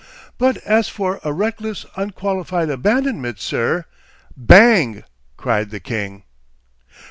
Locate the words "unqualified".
1.95-2.71